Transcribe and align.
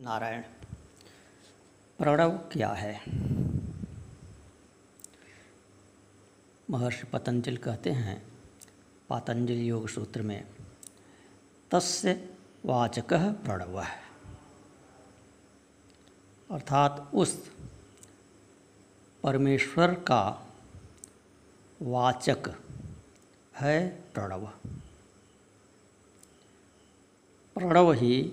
नारायण 0.00 0.42
प्रणव 1.98 2.30
क्या 2.52 2.72
है? 2.72 2.92
महर्षि 6.70 7.06
पतंजलि 7.06 7.56
कहते 7.56 7.90
हैं, 7.90 8.22
पातंजलि 9.08 9.70
योग 9.70 9.88
सूत्र 9.88 10.22
में, 10.22 10.42
तस्य 11.74 12.14
वाचक 12.64 13.14
प्रणव 13.14 13.80
अर्थात 16.50 16.90
उस 17.14 17.48
परमेश्वर 19.22 19.94
का 19.94 20.52
वाचक 21.80 22.48
है 23.54 23.88
प्रणव 23.88 24.46
प्रणव 27.54 27.92
ही 27.92 28.32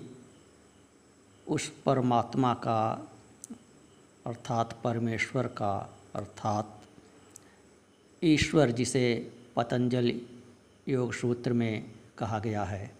उस 1.47 1.69
परमात्मा 1.85 2.53
का, 2.53 3.09
अर्थात 4.25 4.81
परमेश्वर 4.83 5.47
का, 5.47 5.95
अर्थात 6.15 6.81
ईश्वर 8.23 8.71
जिसे 8.71 9.31
पतंजलि 9.55 10.21
योग 10.87 11.13
सूत्र 11.13 11.53
में 11.53 11.91
कहा 12.17 12.39
गया 12.39 12.63
है, 12.63 12.91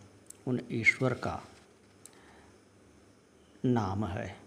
उन 0.47 0.61
ईश्वर 0.71 1.13
का 1.13 1.43
नाम 3.65 4.05
है। 4.05 4.37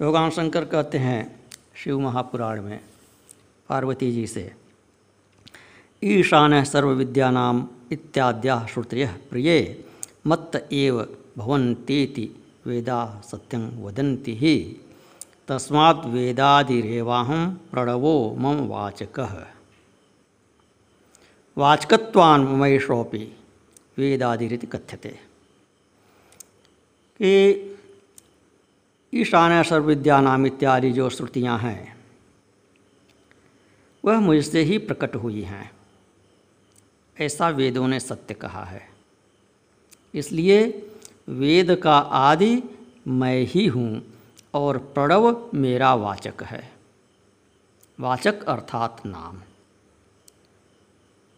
योगान 0.00 0.30
शंकर 0.30 0.64
कहते 0.64 0.98
हैं 0.98 1.40
शिव 1.74 2.00
महापुराण 2.00 2.62
में, 2.62 2.80
पार्वती 3.68 4.12
जी 4.12 4.26
से, 4.26 4.54
ईशान 6.04 6.64
सर्वविद्यानाम 6.64 7.68
इत्याद्या 7.92 8.66
श्रुतय 8.66 9.06
प्रिय 9.30 9.84
मत्त 10.26 10.68
एव 10.72 11.16
भवन्तीति 11.38 12.30
वेदा 12.66 13.22
सत्यं 13.30 13.82
वदन्ति 13.82 14.36
ही। 14.36 14.80
तस्मात् 15.48 16.06
वेदादिरेवाहं 16.06 17.54
प्रणवो 17.54 18.36
मम 18.38 18.66
वाचकः। 18.68 19.46
वाचकत्वान् 21.58 22.44
ममैषोऽपि 22.44 23.36
वेदादिरिति 23.98 24.66
कथ्यते। 24.66 25.18
कि 27.22 27.68
ईशान 29.14 29.62
सर्वविद्यानाम 29.62 30.46
इत्यादि 30.46 30.92
जो 30.92 31.10
श्रुतियाँ 31.10 31.58
हैं, 31.58 31.96
वह 34.04 34.20
मुझसे 34.20 34.60
ही 34.60 34.78
प्रकट 34.78 35.16
हुई 35.16 35.42
हैं, 35.42 35.72
ऐसा 37.20 37.48
वेदों 37.48 37.88
ने 37.88 38.00
सत्य 38.00 38.34
कहा 38.34 38.64
है। 38.64 38.91
इसलिए 40.14 40.88
वेद 41.28 41.74
का 41.74 41.98
आदि 41.98 42.62
मैं 43.08 43.42
ही 43.42 43.66
हूँ 43.66 44.02
और 44.54 44.78
प्रणव 44.78 45.50
मेरा 45.54 45.94
वाचक 45.94 46.42
है। 46.42 46.72
वाचक 48.00 48.42
अर्थात 48.44 49.06
नाम। 49.06 49.40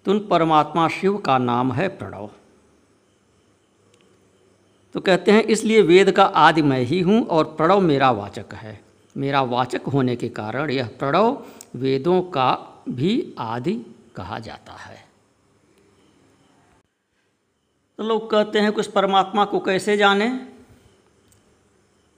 तुम 0.06 0.19
परमात्मा 0.19 0.89
शिव 0.89 1.17
का 1.17 1.39
नाम 1.39 1.72
है 1.72 1.89
प्रणव। 1.89 2.30
तो 4.95 5.00
कहते 5.00 5.33
हैं, 5.33 5.42
इसलिए 5.42 5.80
वेद 5.83 6.11
का 6.11 6.25
आदि 6.25 6.62
मैं 6.62 6.80
ही 6.80 7.00
हूँ 7.00 7.27
और 7.27 7.45
प्रणव 7.45 7.80
मेरा 7.80 8.11
वाचक 8.11 8.55
है। 8.55 8.80
मेरा 9.17 9.42
वाचक 9.42 9.86
होने 9.86 10.17
के 10.17 10.28
कारण 10.28 10.70
यह 10.70 10.89
प्रणव 10.98 11.42
वेदों 11.75 12.22
का 12.22 12.52
भी 12.89 13.34
आदि 13.39 13.75
कहा 14.17 14.39
जाता 14.39 14.72
है। 14.72 15.13
तो 17.98 18.04
लोग 18.04 18.30
कहते 18.30 18.58
हैं 18.58 18.72
कि 18.72 18.80
उस 18.80 18.90
परमात्मा 18.90 19.44
को 19.44 19.60
कैसे 19.60 19.96
जाने? 19.96 20.48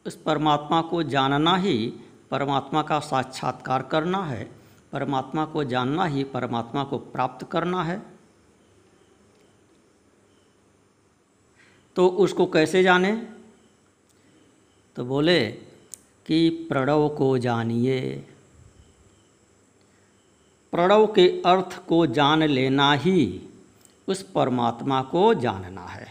उस 0.07 0.17
परमात्मा 0.17 0.83
को 0.83 1.03
जानना 1.03 1.57
ही 1.57 1.93
परमात्मा 2.31 2.83
का 2.83 2.99
साक्षात्कार 2.99 3.83
करना 3.83 4.25
है। 4.25 4.51
परमात्मा 4.93 5.45
को 5.45 5.65
जानना 5.65 6.05
ही 6.05 6.25
परमात्मा 6.25 6.85
को 6.85 6.99
प्राप्त 6.99 7.51
करना 7.51 7.85
है। 7.85 8.03
तो 11.97 12.09
उसको 12.09 12.47
कैसे 12.47 12.83
जाने? 12.83 13.29
तो 14.97 15.05
बोले 15.05 15.51
कि 16.27 16.51
प्रणव 16.51 17.09
को 17.09 17.39
जानिए। 17.39 18.29
प्रणव 20.73 21.07
के 21.07 21.43
अर्थ 21.47 21.87
को 21.87 22.07
जान 22.07 22.43
लेना 22.43 22.93
ही 22.93 23.41
उस 24.09 24.23
परमात्मा 24.23 25.03
को 25.03 25.35
जानना 25.35 25.87
है। 25.87 26.07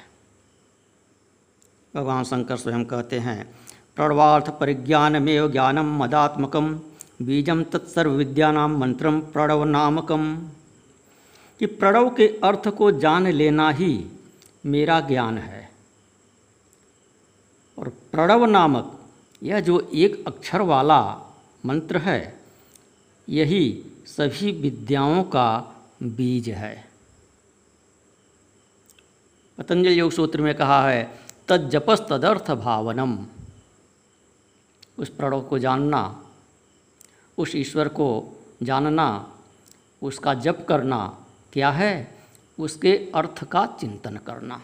भगवान 1.96 2.24
शंकर 2.24 2.58
स्वयं 2.58 2.86
कहते 2.86 3.20
हैं, 3.20 3.56
प्रणवार्थ 3.96 4.50
परिज्ञान 4.50 5.22
में 5.22 5.52
ज्ञानम 5.52 6.04
मदात्मकम, 6.04 6.80
बीजम 7.22 7.64
तत्सर्व 7.64 8.12
विद्यानाम 8.12 8.78
मंत्रम 8.78 9.22
प्रणव 9.22 9.64
नामकम 9.64 10.48
कि 11.60 11.66
प्रणव 11.66 12.10
के 12.10 12.28
अर्थ 12.44 12.68
को 12.68 12.92
जान 12.92 13.28
लेना 13.28 13.72
ही 13.72 14.06
मेरा 14.66 15.00
ज्ञान 15.00 15.38
है। 15.38 15.72
और 17.80 17.90
प्रणव 17.90 18.46
नामक 18.46 19.10
यह 19.44 19.60
जो 19.60 19.92
एक 19.94 20.28
अक्षर 20.28 20.62
वाला 20.62 21.34
मंत्र 21.66 21.98
है, 21.98 22.40
यही 23.30 23.84
सभी 24.06 24.52
विद्याओं 24.52 25.24
का 25.24 25.76
बीज 26.04 26.50
है। 26.50 26.95
पतंजलि 29.58 30.00
योग 30.00 30.12
सूत्र 30.12 30.42
में 30.42 30.56
कहा 30.56 30.90
है 30.90 31.20
तजपस 31.48 32.00
तदर्थ 32.10 32.52
भावनम। 32.52 33.26
उस 35.00 35.10
प्रणव 35.10 35.42
को 35.42 35.60
जानना, 35.60 36.26
उस 37.38 37.56
ईश्वर 37.56 37.88
को 37.88 38.40
जानना, 38.64 39.38
उसका 40.02 40.34
जप 40.34 40.66
करना 40.70 41.26
क्या 41.54 41.72
है? 41.72 42.18
उसके 42.60 43.12
अर्थ 43.16 43.44
का 43.44 43.66
चिंतन 43.66 44.18
करना। 44.18 44.62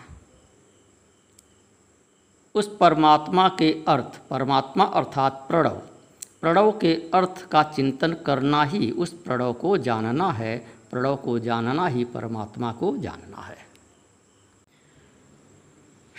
उस 2.56 2.78
परमात्मा 2.78 3.47
के 3.50 3.84
अर्थ, 3.88 4.19
परमात्मा 4.29 4.84
अर्थात 4.84 5.46
प्रणव 5.47 5.81
प्रणव 6.41 6.72
के 6.72 7.12
अर्थ 7.13 7.47
का 7.47 7.63
चिंतन 7.63 8.13
करना 8.13 8.63
ही 8.63 8.91
उस 8.91 9.13
प्रणव 9.13 9.53
को 9.53 9.78
जानना 9.78 10.31
है, 10.31 10.58
प्रणव 10.91 11.16
को 11.16 11.40
जानना 11.40 11.88
ही 11.88 12.06
परमात्मा 12.06 12.72
को 12.72 12.97
जानना 12.97 13.41
है। 13.41 13.71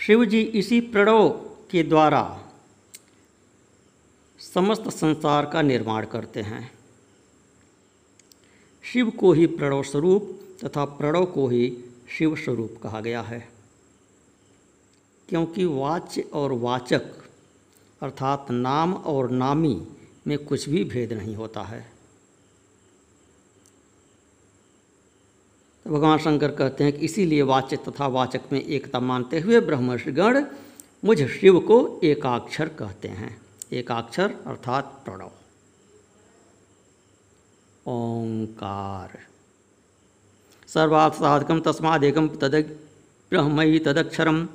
शिव 0.07 0.25
जी 0.25 0.41
इसी 0.41 0.81
प्रणव 0.81 1.29
के 1.71 1.83
द्वारा 1.83 2.47
समस्त 4.39 4.89
संसार 4.89 5.45
का 5.45 5.61
निर्माण 5.61 6.05
करते 6.05 6.41
हैं। 6.41 6.71
शिव 8.83 9.09
को 9.09 9.33
ही 9.33 9.45
प्रणव 9.45 9.83
स्वरूप 9.83 10.39
तथा 10.63 10.85
प्रणव 10.85 11.25
को 11.25 11.47
ही 11.47 11.77
शिव 12.17 12.35
स्वरूप 12.35 12.75
कहा 12.83 13.01
गया 13.01 13.21
है। 13.21 13.49
क्योंकि 15.29 15.65
वाच्य 15.65 16.21
और 16.21 16.51
वाचक 16.51 17.01
अर्थात 18.01 18.51
नाम 18.51 18.93
और 18.93 19.29
नामी 19.29 19.87
में 20.27 20.45
कुछ 20.45 20.69
भी 20.69 20.83
भेद 20.83 21.13
नहीं 21.13 21.35
होता 21.35 21.61
है। 21.61 21.91
तो 25.85 25.89
भगवान 25.89 26.17
शंकर 26.17 26.51
कहते 26.51 26.83
हैं 26.83 26.93
कि 26.93 27.05
इसीलिए 27.05 27.41
वाच्य 27.41 27.77
तथा 27.77 28.07
वाचक 28.07 28.41
में 28.51 28.61
एकता 28.61 28.99
मानते 28.99 29.39
हुए 29.39 29.59
ब्रह्मर्षिगण 29.59 30.45
मुझ 31.05 31.27
शिव 31.27 31.59
को 31.59 31.99
एकाक्षर 32.03 32.67
कहते 32.69 33.07
हैं। 33.07 33.41
एकाक्षर 33.73 34.35
अर्थात 34.47 35.01
प्रणव। 35.05 35.31
ओंकार। 37.87 39.17
सर्वात् 40.67 41.15
साधकम 41.15 41.59
तस्मादेकम 41.59 42.27
तद 42.27 42.55
ब्रह्मयि 43.31 43.79
तदक्षरम 43.79 44.45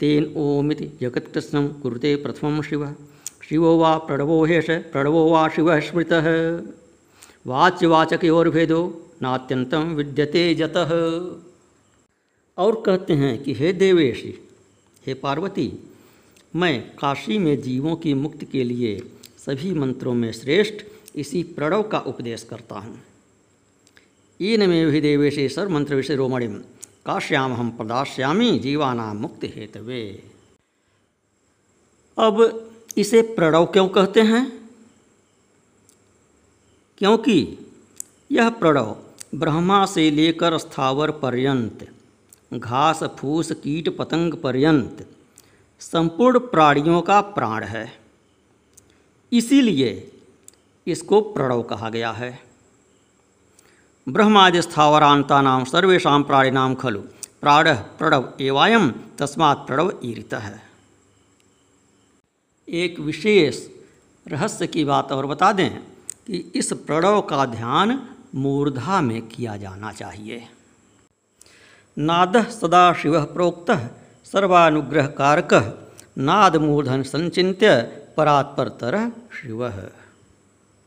तेन 0.00 0.34
ओमिति 0.36 0.98
जगत्कृष्णं 1.00 1.68
कुरुते 1.68 2.16
प्रथम 2.16 2.62
शिव। 2.62 2.94
शिवो 3.48 3.76
वा 3.78 3.96
प्रणवो 3.98 4.44
हेश 4.44 4.70
प्रणवो 4.70 5.28
वा 5.30 5.48
शिव 5.48 5.80
स्मृत। 5.80 6.12
वाच्यवाचकोर्भेदो 7.46 9.07
नात्यंतम 9.22 9.94
विद्यते 9.94 10.54
जतः। 10.54 10.90
और 12.58 12.82
कहते 12.86 13.12
हैं 13.12 13.42
कि 13.42 13.54
हे 13.54 13.72
देवेशी, 13.72 14.48
हे 15.06 15.14
पार्वती, 15.14 15.72
मैं 16.56 16.96
काशी 16.96 17.38
में 17.38 17.62
जीवों 17.62 17.96
की 17.96 18.14
मुक्ति 18.14 18.46
के 18.46 18.64
लिए 18.64 19.10
सभी 19.38 19.74
मंत्रों 19.74 20.14
में 20.14 20.32
श्रेष्ठ 20.32 20.74
इसी 21.16 21.42
प्रणव 21.42 21.82
का 21.82 21.98
उपदेश 21.98 22.42
करता 22.42 22.78
हूँ। 22.78 23.00
इन 24.40 24.68
में 24.68 24.90
भी 24.90 25.00
देवेशी 25.00 25.48
सर 25.48 25.68
मंत्र 25.68 25.94
विषय 25.94 26.14
रोमणिम 26.14 26.54
काश्याम 27.06 27.52
हम 27.52 27.70
प्रदाश्यामी 27.70 28.58
जीवाना 28.58 29.14
मुक्ति 29.14 29.46
हेतवे। 29.46 30.22
अब 32.18 32.64
इसे 32.96 33.22
प्रणव 33.22 33.66
क्यों 33.66 33.88
कहते 33.88 34.20
हैं? 34.20 34.70
क्योंकि 36.98 37.58
यह 38.32 38.50
प्रणव 38.50 38.96
ब्रह्मा 39.34 39.86
से 39.86 40.10
लेकर 40.10 40.58
स्थावर 40.58 41.10
पर्यंत, 41.10 41.92
घास, 42.54 43.04
फूस, 43.04 43.52
कीट, 43.52 43.96
पतंग 43.96 44.34
पर्यंत, 44.34 45.06
संपूर्ण 45.80 46.38
प्राणियों 46.38 47.02
का 47.02 47.20
प्राण 47.20 47.64
है। 47.64 47.98
इसीलिए 49.32 50.12
इसको 50.86 51.20
प्रणव 51.20 51.62
कहा 51.62 51.90
गया 51.90 52.10
है। 52.10 52.42
ब्रह्मादि 54.08 54.62
स्थावरांता 54.62 55.42
नाम 55.42 55.64
सर्वेशा 55.64 56.18
प्राणिनाम 56.18 56.74
खलु। 56.74 57.00
प्राण 57.40 57.74
प्रणव 57.74 58.32
एवायम 58.40 58.94
तस्मात् 59.18 59.66
प्रणव 59.66 60.00
ईरित 60.04 60.34
है। 60.34 60.62
एक 62.68 63.00
विशेष 63.00 63.68
रहस्य 64.28 64.66
की 64.66 64.84
बात 64.84 65.12
और 65.12 65.26
बता 65.26 65.52
दें 65.52 65.70
कि 66.26 66.52
इस 66.54 66.72
प्रणव 66.72 67.20
का 67.20 67.46
ध्यान 67.46 68.08
मूर्धा 68.34 69.00
में 69.00 69.28
किया 69.28 69.56
जाना 69.56 69.92
चाहिए। 69.92 70.42
नाद 71.98 72.36
सदा 72.46 72.92
शिव 72.92 73.24
प्रोक्त 73.24 73.70
सर्वानुग्रह 74.24 75.06
कारक 75.06 75.54
नाद 76.18 76.56
मूर्धन 76.56 77.02
संचिंत्य 77.02 77.82
परात्परतर 78.16 79.12
शिव। 79.32 79.68